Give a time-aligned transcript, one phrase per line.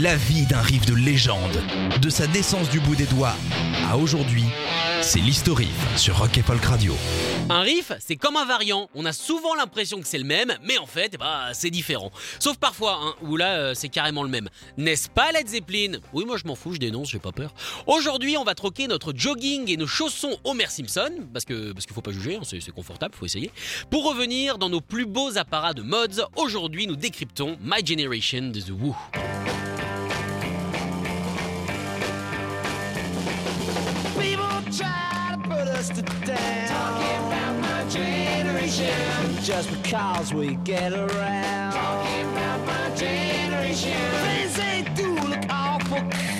[0.00, 1.62] La vie d'un riff de légende,
[2.00, 3.34] de sa naissance du bout des doigts
[3.90, 4.44] à aujourd'hui,
[5.02, 5.68] c'est l'historif
[5.98, 6.96] sur Rock et Folk Radio.
[7.50, 8.88] Un riff, c'est comme un variant.
[8.94, 12.10] On a souvent l'impression que c'est le même, mais en fait, ben, c'est différent.
[12.38, 14.48] Sauf parfois, hein, où là, euh, c'est carrément le même.
[14.78, 15.98] N'est-ce pas, Led Zeppelin?
[16.14, 17.52] Oui, moi je m'en fous, je dénonce, j'ai pas peur.
[17.86, 21.94] Aujourd'hui, on va troquer notre jogging et nos chaussons Homer Simpson, parce que parce qu'il
[21.94, 23.50] faut pas juger, hein, c'est c'est confortable, faut essayer.
[23.90, 28.60] Pour revenir dans nos plus beaux apparats de mods, aujourd'hui, nous décryptons My Generation de
[28.60, 28.96] The Who.
[35.82, 36.68] Try to put down.
[36.68, 39.42] Talking about my generation.
[39.42, 41.72] Just because we get around.
[41.72, 43.92] Talking about my generation.
[44.22, 46.31] Things they do look awful.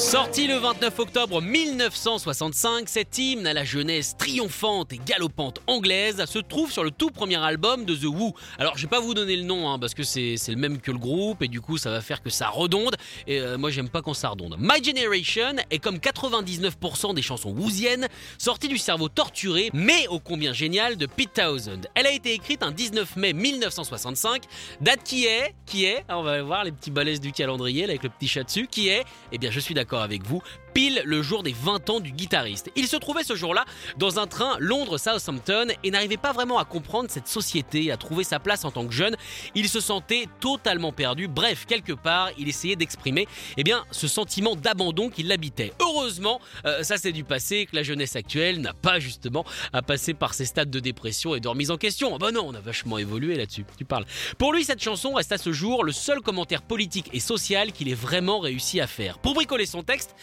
[0.00, 6.38] Sorti le 29 octobre 1965, cet hymne à la jeunesse triomphante et galopante anglaise se
[6.38, 8.34] trouve sur le tout premier album de The Who.
[8.58, 10.90] Alors je vais pas vous donner le nom hein, parce que c'est le même que
[10.90, 13.90] le groupe et du coup ça va faire que ça redonde et euh, moi j'aime
[13.90, 14.56] pas quand ça redonde.
[14.58, 20.54] My Generation est comme 99% des chansons whoosiennes sorties du cerveau torturé mais ô combien
[20.54, 21.82] génial de Pete Townsend.
[21.94, 24.44] Elle a été écrite un 19 mai 1965,
[24.80, 28.08] date qui est, qui est, on va voir les petits balaises du calendrier avec le
[28.08, 31.42] petit chat dessus, qui est, eh bien je suis d'accord avec vous, pile le jour
[31.42, 32.70] des 20 ans du guitariste.
[32.76, 33.64] Il se trouvait ce jour-là
[33.98, 38.38] dans un train Londres-Southampton et n'arrivait pas vraiment à comprendre cette société, à trouver sa
[38.38, 39.16] place en tant que jeune.
[39.54, 41.28] Il se sentait totalement perdu.
[41.28, 45.72] Bref, quelque part, il essayait d'exprimer eh bien, ce sentiment d'abandon qui l'habitait.
[45.80, 50.14] Heureusement, euh, ça c'est du passé, que la jeunesse actuelle n'a pas justement à passer
[50.14, 52.14] par ces stades de dépression et de remise en question.
[52.14, 54.04] Ah bah non, on a vachement évolué là-dessus, tu parles.
[54.38, 57.88] Pour lui, cette chanson reste à ce jour le seul commentaire politique et social qu'il
[57.88, 59.18] ait vraiment réussi à faire.
[59.18, 60.14] Pour bricoler son texte,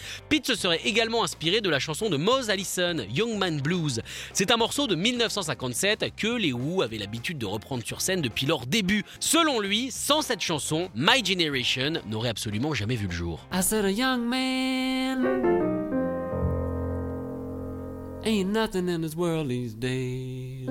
[0.45, 4.01] se serait également inspiré de la chanson de Mose Allison, Young Man Blues.
[4.33, 8.45] C'est un morceau de 1957 que les Who avaient l'habitude de reprendre sur scène depuis
[8.45, 9.03] leur début.
[9.19, 13.47] Selon lui, sans cette chanson, My Generation n'aurait absolument jamais vu le jour.
[13.87, 15.67] Young man
[18.27, 20.67] ain't nothing in this world these days.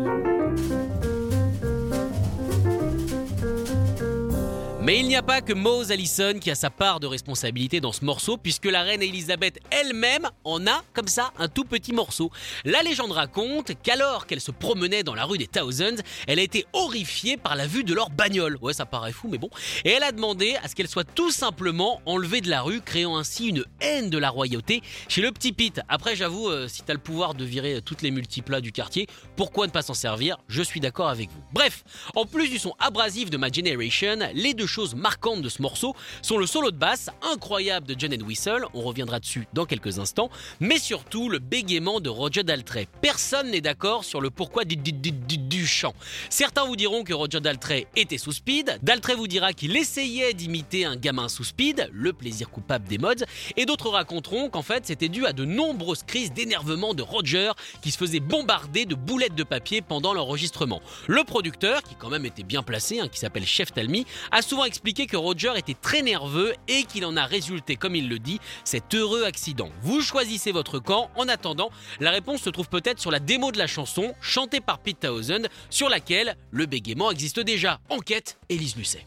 [4.86, 7.90] Mais il n'y a pas que Mose Allison qui a sa part de responsabilité dans
[7.90, 12.30] ce morceau, puisque la reine Elisabeth elle-même en a comme ça un tout petit morceau.
[12.64, 16.66] La légende raconte qu'alors qu'elle se promenait dans la rue des Thousands, elle a été
[16.72, 18.58] horrifiée par la vue de leur bagnole.
[18.60, 19.50] Ouais, ça paraît fou, mais bon.
[19.84, 23.16] Et elle a demandé à ce qu'elle soit tout simplement enlevée de la rue, créant
[23.16, 25.80] ainsi une haine de la royauté chez le petit Pete.
[25.88, 29.66] Après, j'avoue, euh, si t'as le pouvoir de virer toutes les multiplats du quartier, pourquoi
[29.66, 30.38] ne pas s'en servir?
[30.46, 31.42] Je suis d'accord avec vous.
[31.52, 31.82] Bref,
[32.14, 35.96] en plus du son abrasif de ma Generation, les deux choses marquantes de ce morceau
[36.20, 40.28] sont le solo de basse incroyable de John Whistle, on reviendra dessus dans quelques instants,
[40.60, 42.86] mais surtout le bégaiement de Roger Daltrey.
[43.00, 45.94] Personne n'est d'accord sur le pourquoi du, du- du- du- chant.
[46.28, 50.84] Certains vous diront que Roger Daltrey était sous speed, Daltrey vous dira qu'il essayait d'imiter
[50.84, 53.24] un gamin sous speed, le plaisir coupable des mods,
[53.56, 57.50] et d'autres raconteront qu'en fait c'était dû à de nombreuses crises d'énervement de Roger
[57.82, 60.82] qui se faisait bombarder de boulettes de papier pendant l'enregistrement.
[61.06, 64.65] Le producteur, qui quand même était bien placé, hein, qui s'appelle Chef Talmy, a souvent
[64.66, 68.40] expliqué que Roger était très nerveux et qu'il en a résulté, comme il le dit,
[68.64, 69.70] cet heureux accident.
[69.82, 71.10] Vous choisissez votre camp.
[71.16, 74.78] En attendant, la réponse se trouve peut-être sur la démo de la chanson, chantée par
[74.78, 77.80] Pete Townsend, sur laquelle le bégaiement existe déjà.
[77.88, 79.06] Enquête, Élise Lucet.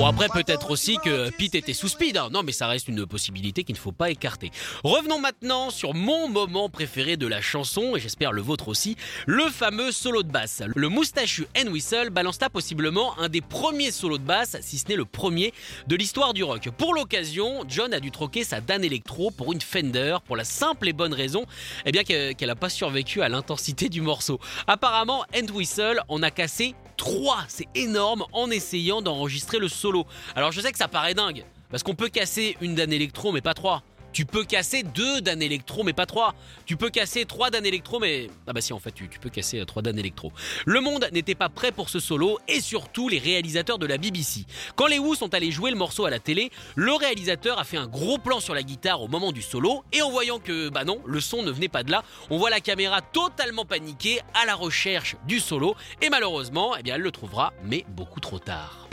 [0.00, 2.30] Bon après peut-être aussi que Pete était sous speed, hein.
[2.32, 4.50] non mais ça reste une possibilité qu'il ne faut pas écarter.
[4.82, 9.44] Revenons maintenant sur mon moment préféré de la chanson, et j'espère le vôtre aussi, le
[9.50, 10.62] fameux solo de basse.
[10.74, 14.88] Le moustachu N Whistle balance là possiblement un des premiers solos de basse, si ce
[14.88, 15.52] n'est le premier,
[15.86, 16.70] de l'histoire du rock.
[16.78, 20.88] Pour l'occasion, John a dû troquer sa Dan Electro pour une Fender, pour la simple
[20.88, 21.44] et bonne raison
[21.84, 24.40] eh bien que- qu'elle n'a pas survécu à l'intensité du morceau.
[24.66, 30.04] Apparemment, N Whistle en a cassé 3, c'est énorme, en essayant d'enregistrer le solo.
[30.36, 33.40] Alors je sais que ça paraît dingue, parce qu'on peut casser une Dan Electro, mais
[33.40, 33.82] pas 3.
[34.12, 36.34] Tu peux casser deux Dan électro, mais pas trois.
[36.66, 38.28] Tu peux casser trois Dan électro, mais.
[38.46, 40.32] Ah bah si, en fait, tu, peux casser euh, trois Dan électro.
[40.66, 44.46] Le monde n'était pas prêt pour ce solo, et surtout les réalisateurs de la BBC.
[44.76, 47.76] Quand les Who sont allés jouer le morceau à la télé, le réalisateur a fait
[47.76, 50.84] un gros plan sur la guitare au moment du solo, et en voyant que, bah
[50.84, 54.46] non, le son ne venait pas de là, on voit la caméra totalement paniquée à
[54.46, 58.88] la recherche du solo, et malheureusement, eh bien, elle le trouvera, mais beaucoup trop tard.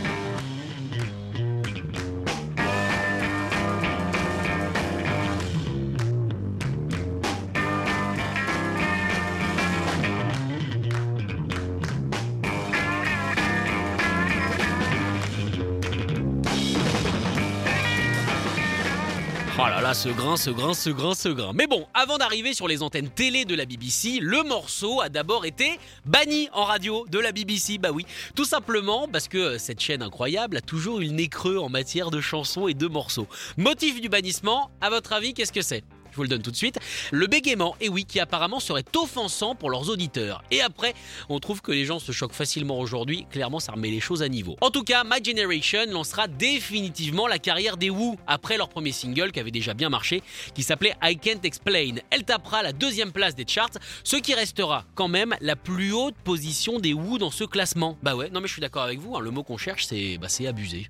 [19.60, 21.52] Oh là là, ce grain, ce grain, ce grain, ce grain.
[21.52, 25.48] Mais bon, avant d'arriver sur les antennes télé de la BBC, le morceau a d'abord
[25.48, 27.80] été banni en radio de la BBC.
[27.80, 28.06] Bah oui,
[28.36, 32.12] tout simplement parce que cette chaîne incroyable a toujours eu le nez creux en matière
[32.12, 33.28] de chansons et de morceaux.
[33.58, 35.84] Motif du bannissement, à votre avis, qu'est-ce que c'est?
[36.18, 36.80] Vous le donne tout de suite.
[37.12, 40.44] Le bégaiement, et oui, qui apparemment serait offensant pour leurs auditeurs.
[40.52, 40.94] Et après,
[41.30, 43.26] on trouve que les gens se choquent facilement aujourd'hui.
[43.32, 44.58] Clairement, ça remet les choses à niveau.
[44.62, 49.32] En tout cas, My Generation lancera définitivement la carrière des Who après leur premier single
[49.32, 50.24] qui avait déjà bien marché,
[50.54, 51.96] qui s'appelait I Can't Explain.
[52.10, 56.16] Elle tapera la deuxième place des charts, ce qui restera quand même la plus haute
[56.24, 57.98] position des Who dans ce classement.
[58.02, 60.18] Bah ouais, non mais je suis d'accord avec vous, hein, le mot qu'on cherche, c'est
[60.18, 60.90] bah, abusé.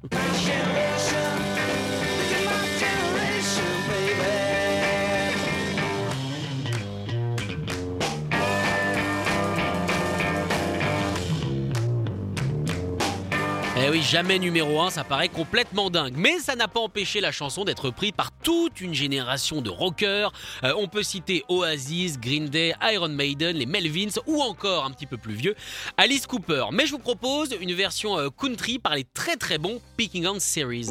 [13.87, 16.15] Eh oui, jamais numéro 1, ça paraît complètement dingue.
[16.17, 20.33] Mais ça n'a pas empêché la chanson d'être prise par toute une génération de rockers.
[20.65, 25.05] Euh, on peut citer Oasis, Green Day, Iron Maiden, les Melvins ou encore un petit
[25.05, 25.55] peu plus vieux,
[25.95, 26.65] Alice Cooper.
[26.73, 30.37] Mais je vous propose une version euh, country par les très très bons Picking On
[30.37, 30.89] Series.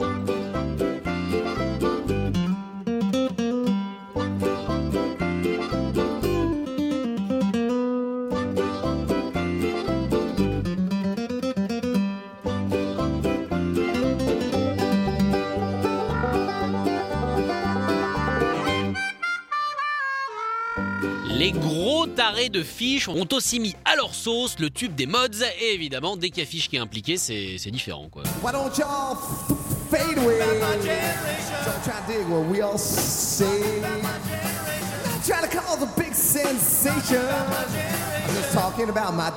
[21.38, 25.42] Les gros tarés de fiches ont aussi mis à leur sauce le tube des mods
[25.60, 28.22] et évidemment dès qu'il y a fiche qui est impliqué c'est c'est différent quoi.
[28.42, 29.54] Why don't y'all f-
[29.90, 30.38] fade away?
[30.38, 33.44] Don't try to dig what we all say.
[33.82, 37.20] Not trying to cause a big sensation.
[37.20, 39.30] I'm just talking about my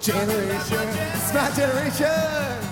[0.00, 0.88] generation.
[1.14, 2.71] It's my generation.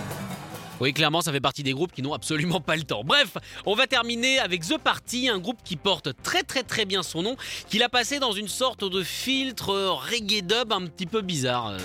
[0.81, 3.03] Oui, clairement, ça fait partie des groupes qui n'ont absolument pas le temps.
[3.05, 3.37] Bref,
[3.67, 7.23] on va terminer avec The Party, un groupe qui porte très très très bien son
[7.23, 7.37] nom,
[7.69, 11.69] qu'il a passé dans une sorte de filtre reggae dub un petit peu bizarre.
[11.69, 11.79] Euh,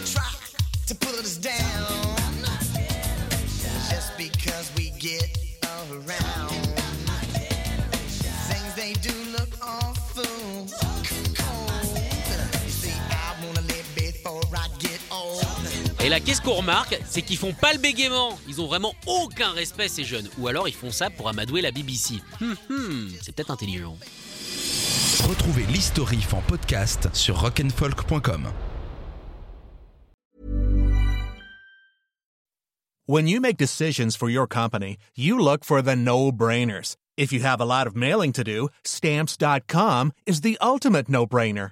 [16.06, 18.38] Et là, qu'est-ce qu'on remarque C'est qu'ils font pas le bégaiement.
[18.48, 20.30] Ils ont vraiment aucun respect, ces jeunes.
[20.38, 22.22] Ou alors, ils font ça pour amadouer la BBC.
[22.40, 23.98] Hum, hum, c'est peut-être intelligent.
[25.28, 28.52] Retrouvez l'historif en podcast sur rock'n'folk.com.
[33.08, 36.98] When you make decisions for your company, you look for the no-brainers.
[37.18, 41.72] If you have a lot of mailing to do, stamps.com is the ultimate no-brainer.